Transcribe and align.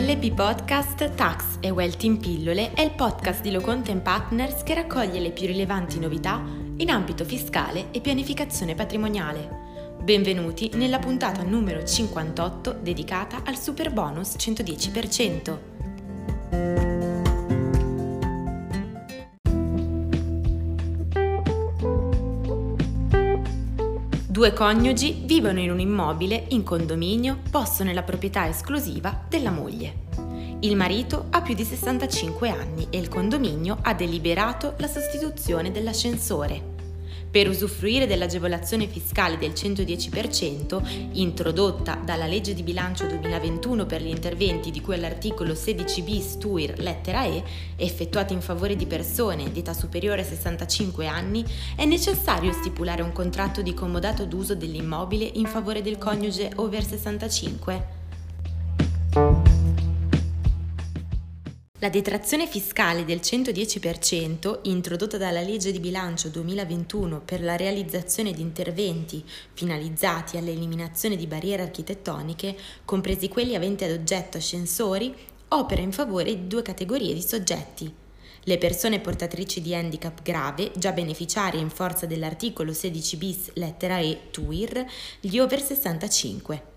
LP 0.00 0.32
Podcast 0.32 1.14
Tax 1.14 1.58
e 1.60 1.68
Wealth 1.68 2.04
in 2.04 2.16
pillole 2.16 2.72
è 2.72 2.80
il 2.80 2.92
podcast 2.92 3.42
di 3.42 3.50
Loconte 3.50 3.94
Partners 3.96 4.62
che 4.62 4.72
raccoglie 4.72 5.20
le 5.20 5.30
più 5.30 5.46
rilevanti 5.46 5.98
novità 5.98 6.42
in 6.76 6.88
ambito 6.88 7.22
fiscale 7.26 7.90
e 7.90 8.00
pianificazione 8.00 8.74
patrimoniale. 8.74 9.98
Benvenuti 10.02 10.70
nella 10.72 10.98
puntata 10.98 11.42
numero 11.42 11.84
58 11.84 12.78
dedicata 12.80 13.42
al 13.44 13.58
super 13.58 13.92
bonus 13.92 14.36
110%. 14.38 15.58
Due 24.40 24.54
coniugi 24.54 25.20
vivono 25.26 25.60
in 25.60 25.70
un 25.70 25.80
immobile 25.80 26.46
in 26.48 26.62
condominio 26.62 27.40
posto 27.50 27.84
nella 27.84 28.02
proprietà 28.02 28.48
esclusiva 28.48 29.26
della 29.28 29.50
moglie. 29.50 30.06
Il 30.60 30.76
marito 30.76 31.26
ha 31.28 31.42
più 31.42 31.52
di 31.52 31.62
65 31.62 32.48
anni 32.48 32.86
e 32.88 32.96
il 32.96 33.08
condominio 33.08 33.76
ha 33.82 33.92
deliberato 33.92 34.76
la 34.78 34.86
sostituzione 34.86 35.70
dell'ascensore. 35.70 36.79
Per 37.30 37.48
usufruire 37.48 38.08
dell'agevolazione 38.08 38.88
fiscale 38.88 39.38
del 39.38 39.52
110% 39.52 41.10
introdotta 41.12 41.94
dalla 41.94 42.26
legge 42.26 42.54
di 42.54 42.64
bilancio 42.64 43.06
2021 43.06 43.86
per 43.86 44.02
gli 44.02 44.08
interventi 44.08 44.72
di 44.72 44.80
cui 44.80 44.94
all'articolo 44.94 45.54
16 45.54 46.02
bis 46.02 46.38
TUIR 46.38 46.80
lettera 46.80 47.24
E, 47.24 47.44
effettuati 47.76 48.32
in 48.32 48.40
favore 48.40 48.74
di 48.74 48.86
persone 48.86 49.52
di 49.52 49.60
età 49.60 49.74
superiore 49.74 50.22
a 50.22 50.24
65 50.24 51.06
anni, 51.06 51.44
è 51.76 51.84
necessario 51.84 52.52
stipulare 52.52 53.02
un 53.02 53.12
contratto 53.12 53.62
di 53.62 53.74
comodato 53.74 54.24
d'uso 54.24 54.56
dell'immobile 54.56 55.30
in 55.34 55.46
favore 55.46 55.82
del 55.82 55.98
coniuge 55.98 56.50
over 56.56 56.84
65? 56.84 57.99
La 61.82 61.88
detrazione 61.88 62.46
fiscale 62.46 63.06
del 63.06 63.20
110% 63.20 64.58
introdotta 64.64 65.16
dalla 65.16 65.40
legge 65.40 65.72
di 65.72 65.80
bilancio 65.80 66.28
2021 66.28 67.22
per 67.22 67.42
la 67.42 67.56
realizzazione 67.56 68.32
di 68.32 68.42
interventi 68.42 69.24
finalizzati 69.54 70.36
all'eliminazione 70.36 71.16
di 71.16 71.26
barriere 71.26 71.62
architettoniche, 71.62 72.54
compresi 72.84 73.28
quelli 73.28 73.54
aventi 73.54 73.84
ad 73.84 73.92
oggetto 73.92 74.36
ascensori, 74.36 75.14
opera 75.48 75.80
in 75.80 75.92
favore 75.92 76.34
di 76.34 76.46
due 76.46 76.60
categorie 76.60 77.14
di 77.14 77.22
soggetti. 77.22 77.90
Le 78.44 78.58
persone 78.58 79.00
portatrici 79.00 79.62
di 79.62 79.74
handicap 79.74 80.20
grave, 80.20 80.72
già 80.76 80.92
beneficiarie 80.92 81.62
in 81.62 81.70
forza 81.70 82.04
dell'articolo 82.04 82.74
16 82.74 83.16
bis 83.16 83.50
lettera 83.54 84.00
E 84.00 84.28
TUIR, 84.30 84.84
gli 85.20 85.38
over 85.38 85.62
65. 85.62 86.69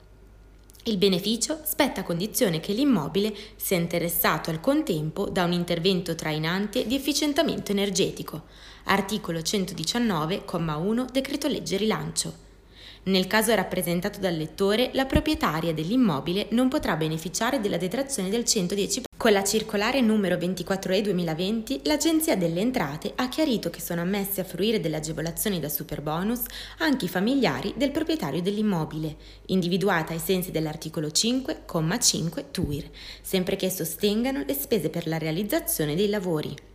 Il 0.86 0.98
beneficio 0.98 1.62
spetta 1.64 2.02
a 2.02 2.03
condizione 2.03 2.59
che 2.59 2.73
l'immobile 2.73 3.34
sia 3.56 3.78
interessato 3.78 4.50
al 4.50 4.59
contempo 4.59 5.30
da 5.30 5.45
un 5.45 5.53
intervento 5.53 6.14
trainante 6.14 6.86
di 6.86 6.94
efficientamento 6.94 7.72
energetico. 7.72 8.42
Articolo 8.86 9.40
119,1 9.40 11.09
Decreto 11.09 11.48
legge 11.48 11.78
rilancio. 11.78 12.42
Nel 13.06 13.28
caso 13.28 13.54
rappresentato 13.54 14.20
dal 14.20 14.34
lettore, 14.34 14.92
la 14.94 15.06
proprietaria 15.06 15.73
dell'immobile 15.73 16.48
non 16.52 16.70
potrà 16.70 16.96
beneficiare 16.96 17.59
della 17.59 17.76
detrazione 17.76 18.30
del 18.30 18.44
110%. 18.44 19.02
Con 19.18 19.34
la 19.34 19.44
circolare 19.44 20.00
numero 20.00 20.36
24E 20.36 21.02
2020, 21.02 21.81
l'Agenzia 21.84 22.38
delle 22.38 22.62
Entrate 22.62 23.12
ha 23.16 23.28
chiarito 23.28 23.70
che 23.70 23.81
sono 23.81 24.00
ammessi 24.00 24.40
a 24.40 24.46
fruire 24.46 24.80
delle 24.80 24.96
agevolazioni 24.96 25.59
da 25.59 25.68
superbonus 25.68 26.44
anche 26.78 27.06
i 27.06 27.09
familiari 27.09 27.74
del 27.76 27.92
proprietario 27.92 28.42
dell'immobile, 28.42 29.18
individuata 29.48 30.14
ai 30.14 30.20
sensi 30.20 30.52
dell'articolo 30.52 31.08
5,5 31.08 32.52
TUIR, 32.52 32.90
sempre 33.22 33.58
che 33.58 33.70
sostengano 33.70 34.44
le 34.46 34.54
spese 34.54 34.90
per 34.90 35.08
la 35.08 35.18
realizzazione 35.18 35.96
dei 35.96 36.08
lavori. 36.08 36.72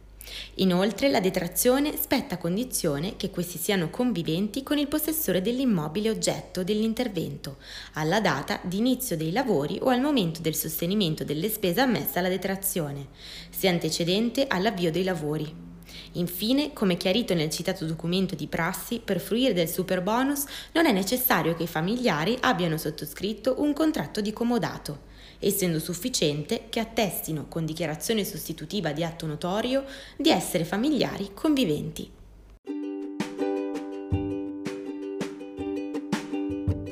Inoltre 0.56 1.10
la 1.10 1.20
detrazione 1.20 1.96
spetta 1.96 2.34
a 2.34 2.38
condizione 2.38 3.16
che 3.16 3.30
questi 3.30 3.58
siano 3.58 3.90
conviventi 3.90 4.62
con 4.62 4.78
il 4.78 4.88
possessore 4.88 5.40
dell'immobile 5.40 6.10
oggetto 6.10 6.64
dell'intervento, 6.64 7.58
alla 7.94 8.20
data 8.20 8.60
di 8.64 8.78
inizio 8.78 9.16
dei 9.16 9.32
lavori 9.32 9.78
o 9.80 9.88
al 9.88 10.00
momento 10.00 10.40
del 10.40 10.54
sostenimento 10.54 11.24
delle 11.24 11.48
spese 11.48 11.80
ammesse 11.80 12.18
alla 12.18 12.28
detrazione, 12.28 13.08
se 13.50 13.68
antecedente 13.68 14.46
all'avvio 14.46 14.90
dei 14.90 15.04
lavori. 15.04 15.66
Infine, 16.12 16.72
come 16.72 16.96
chiarito 16.96 17.34
nel 17.34 17.50
citato 17.50 17.84
documento 17.84 18.34
di 18.34 18.46
prassi, 18.46 19.00
per 19.02 19.20
fruire 19.20 19.52
del 19.52 19.68
super 19.68 20.02
bonus 20.02 20.44
non 20.72 20.86
è 20.86 20.92
necessario 20.92 21.54
che 21.54 21.64
i 21.64 21.68
familiari 21.68 22.36
abbiano 22.40 22.76
sottoscritto 22.76 23.56
un 23.58 23.72
contratto 23.72 24.20
di 24.20 24.32
comodato 24.32 25.07
essendo 25.38 25.78
sufficiente 25.78 26.66
che 26.68 26.80
attestino 26.80 27.46
con 27.48 27.64
dichiarazione 27.64 28.24
sostitutiva 28.24 28.92
di 28.92 29.04
atto 29.04 29.26
notorio 29.26 29.84
di 30.16 30.30
essere 30.30 30.64
familiari 30.64 31.30
conviventi. 31.34 32.10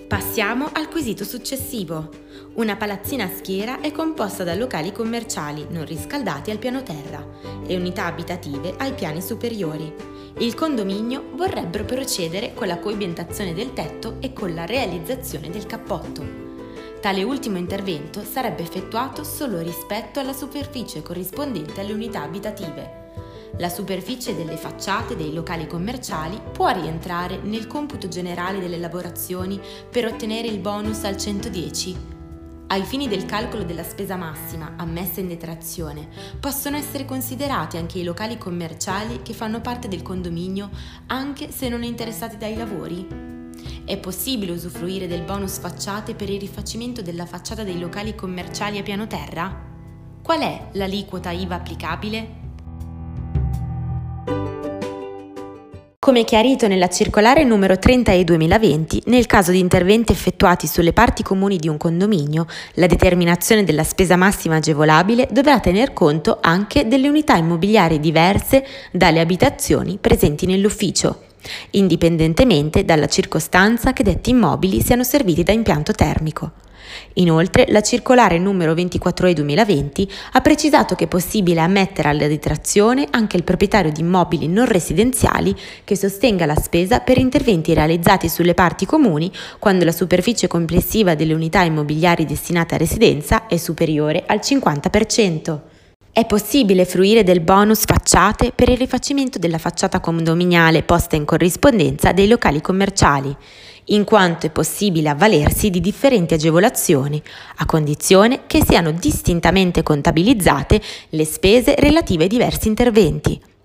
Passiamo 0.07 0.71
al 0.73 0.89
quesito 0.89 1.25
successivo. 1.25 2.09
Una 2.55 2.77
palazzina 2.77 3.25
a 3.25 3.35
schiera 3.35 3.81
è 3.81 3.91
composta 3.91 4.45
da 4.45 4.55
locali 4.55 4.93
commerciali 4.93 5.67
non 5.69 5.85
riscaldati 5.85 6.51
al 6.51 6.59
piano 6.59 6.83
terra 6.83 7.27
e 7.67 7.77
unità 7.77 8.05
abitative 8.05 8.75
ai 8.79 8.93
piani 8.93 9.21
superiori. 9.21 9.93
Il 10.39 10.55
condominio 10.55 11.31
vorrebbero 11.35 11.85
procedere 11.85 12.55
con 12.55 12.67
la 12.67 12.79
coibentazione 12.79 13.53
del 13.53 13.73
tetto 13.73 14.19
e 14.21 14.33
con 14.33 14.55
la 14.55 14.65
realizzazione 14.65 15.51
del 15.51 15.67
cappotto. 15.67 16.46
Tale 17.07 17.23
ultimo 17.23 17.57
intervento 17.57 18.25
sarebbe 18.25 18.63
effettuato 18.63 19.23
solo 19.23 19.61
rispetto 19.61 20.19
alla 20.19 20.33
superficie 20.33 21.03
corrispondente 21.03 21.81
alle 21.81 21.93
unità 21.93 22.23
abitative. 22.23 23.13
La 23.59 23.69
superficie 23.69 24.35
delle 24.35 24.57
facciate 24.57 25.15
dei 25.15 25.33
locali 25.33 25.69
commerciali 25.69 26.41
può 26.51 26.69
rientrare 26.73 27.39
nel 27.45 27.69
computo 27.69 28.09
generale 28.09 28.59
delle 28.59 28.79
lavorazioni 28.79 29.61
per 29.89 30.07
ottenere 30.07 30.49
il 30.49 30.59
bonus 30.59 31.05
al 31.05 31.17
110. 31.17 31.97
Ai 32.67 32.83
fini 32.83 33.07
del 33.07 33.25
calcolo 33.25 33.63
della 33.63 33.85
spesa 33.85 34.17
massima 34.17 34.73
ammessa 34.77 35.21
in 35.21 35.29
detrazione, 35.29 36.09
possono 36.41 36.77
essere 36.77 37.05
considerati 37.05 37.77
anche 37.77 38.01
i 38.01 38.03
locali 38.03 38.37
commerciali 38.37 39.23
che 39.23 39.33
fanno 39.33 39.61
parte 39.61 39.87
del 39.87 40.03
condominio 40.03 40.71
anche 41.07 41.53
se 41.53 41.69
non 41.69 41.85
interessati 41.85 42.37
dai 42.37 42.57
lavori? 42.57 43.36
È 43.87 43.97
possibile 43.99 44.51
usufruire 44.51 45.07
del 45.07 45.23
bonus 45.23 45.61
facciate 45.61 46.17
per 46.17 46.29
il 46.29 46.41
rifacimento 46.41 47.03
della 47.03 47.25
facciata 47.25 47.63
dei 47.63 47.79
locali 47.79 48.17
commerciali 48.17 48.79
a 48.79 48.83
piano 48.83 49.07
terra? 49.07 49.63
Qual 50.21 50.41
è 50.41 50.71
l'aliquota 50.73 51.31
IVA 51.31 51.55
applicabile? 51.55 52.46
Come 56.07 56.23
chiarito 56.23 56.69
nella 56.69 56.89
circolare 56.89 57.43
numero 57.43 57.81
30 57.81 58.13
e 58.13 58.23
2020, 58.23 59.03
nel 59.07 59.27
caso 59.27 59.51
di 59.51 59.59
interventi 59.59 60.13
effettuati 60.13 60.69
sulle 60.69 60.93
parti 60.93 61.25
comuni 61.25 61.57
di 61.57 61.67
un 61.67 61.79
condominio, 61.79 62.47
la 62.75 62.87
determinazione 62.87 63.65
della 63.65 63.83
spesa 63.83 64.15
massima 64.15 64.55
agevolabile 64.55 65.27
dovrà 65.33 65.59
tener 65.59 65.93
conto 65.93 66.39
anche 66.41 66.87
delle 66.87 67.09
unità 67.09 67.35
immobiliari 67.35 67.99
diverse 67.99 68.65
dalle 68.93 69.19
abitazioni 69.19 69.99
presenti 70.01 70.47
nell'ufficio 70.47 71.23
indipendentemente 71.71 72.85
dalla 72.85 73.07
circostanza 73.07 73.93
che 73.93 74.03
detti 74.03 74.31
immobili 74.31 74.81
siano 74.81 75.05
serviti 75.05 75.43
da 75.43 75.53
impianto 75.53 75.93
termico. 75.93 76.51
Inoltre, 77.15 77.67
la 77.69 77.81
circolare 77.81 78.39
numero 78.39 78.75
24E 78.75 79.33
2020 79.33 80.11
ha 80.33 80.41
precisato 80.41 80.95
che 80.95 81.05
è 81.05 81.09
possibile 81.09 81.61
ammettere 81.61 82.09
alla 82.09 82.27
detrazione 82.27 83.07
anche 83.11 83.37
il 83.37 83.45
proprietario 83.45 83.93
di 83.93 84.01
immobili 84.01 84.49
non 84.49 84.67
residenziali 84.67 85.55
che 85.85 85.97
sostenga 85.97 86.47
la 86.47 86.57
spesa 86.57 87.01
per 87.01 87.19
interventi 87.19 87.75
realizzati 87.75 88.29
sulle 88.29 88.55
parti 88.55 88.87
comuni 88.87 89.31
quando 89.59 89.85
la 89.85 89.93
superficie 89.93 90.47
complessiva 90.47 91.15
delle 91.15 91.35
unità 91.35 91.63
immobiliari 91.63 92.25
destinate 92.25 92.75
a 92.75 92.79
residenza 92.79 93.47
è 93.47 93.57
superiore 93.57 94.25
al 94.27 94.39
50%. 94.39 95.61
È 96.17 96.25
possibile 96.25 96.87
fruire 96.87 97.25
del 97.25 97.41
bonus 97.41 97.85
facciate 97.85 98.53
per 98.55 98.71
il 98.71 98.79
rifacimento 98.79 99.39
della 99.39 99.59
facciata 99.59 100.01
condominiale 100.01 100.83
posta 100.83 101.15
in 101.15 101.27
corrispondenza 101.27 102.13
dei 102.13 102.27
locali 102.27 102.63
commerciali, 102.63 103.37
in 103.87 104.05
quanto 104.05 104.47
è 104.47 104.51
possibile 104.51 105.09
avvalersi 105.09 105.71
di 105.71 105.81
differenti 105.81 106.35
agevolazioni, 106.35 107.23
a 107.57 107.67
condizione 107.67 108.43
che 108.47 108.65
siano 108.65 108.93
distintamente 108.93 109.83
contabilizzate 109.83 110.81
le 111.11 111.25
spese 111.25 111.75
relative 111.79 112.25
ai 112.25 112.29
diversi 112.29 112.69
interventi. 112.69 113.56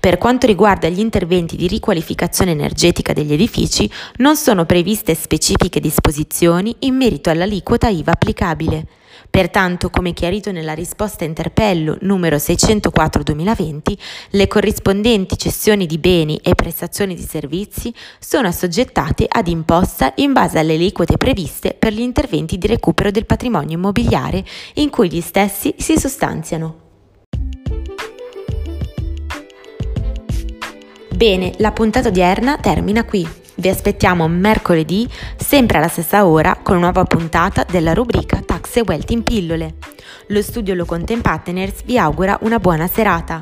Per 0.00 0.18
quanto 0.18 0.46
riguarda 0.46 0.88
gli 0.88 1.00
interventi 1.00 1.56
di 1.56 1.66
riqualificazione 1.66 2.50
energetica 2.50 3.12
degli 3.12 3.32
edifici, 3.32 3.90
non 4.16 4.36
sono 4.36 4.66
previste 4.66 5.14
specifiche 5.14 5.80
disposizioni 5.80 6.74
in 6.80 6.96
merito 6.96 7.30
all'aliquota 7.30 7.88
IVA 7.88 8.12
applicabile. 8.12 8.86
Pertanto, 9.30 9.88
come 9.88 10.12
chiarito 10.12 10.52
nella 10.52 10.74
risposta 10.74 11.24
interpello 11.24 11.96
numero 12.02 12.36
604-2020, 12.36 13.98
le 14.30 14.46
corrispondenti 14.46 15.38
cessioni 15.38 15.86
di 15.86 15.98
beni 15.98 16.38
e 16.42 16.54
prestazioni 16.54 17.14
di 17.14 17.22
servizi 17.22 17.94
sono 18.18 18.48
assoggettate 18.48 19.26
ad 19.28 19.48
imposta 19.48 20.12
in 20.16 20.32
base 20.32 20.58
alle 20.58 20.74
aliquote 20.74 21.16
previste 21.16 21.74
per 21.78 21.92
gli 21.92 22.00
interventi 22.00 22.58
di 22.58 22.66
recupero 22.66 23.10
del 23.10 23.26
patrimonio 23.26 23.76
immobiliare 23.76 24.44
in 24.74 24.90
cui 24.90 25.10
gli 25.10 25.20
stessi 25.20 25.74
si 25.78 25.98
sostanziano. 25.98 26.91
Bene, 31.22 31.52
la 31.58 31.70
puntata 31.70 32.08
odierna 32.08 32.56
termina 32.56 33.04
qui. 33.04 33.24
Vi 33.54 33.68
aspettiamo 33.68 34.26
mercoledì, 34.26 35.08
sempre 35.36 35.78
alla 35.78 35.86
stessa 35.86 36.26
ora, 36.26 36.58
con 36.60 36.74
una 36.78 36.86
nuova 36.86 37.04
puntata 37.04 37.64
della 37.70 37.94
rubrica 37.94 38.42
Tax 38.44 38.78
e 38.78 38.80
Wealth 38.84 39.12
in 39.12 39.22
pillole. 39.22 39.74
Lo 40.26 40.42
studio 40.42 40.74
Locon 40.74 41.04
Partners 41.22 41.84
vi 41.84 41.96
augura 41.96 42.36
una 42.40 42.58
buona 42.58 42.88
serata. 42.88 43.40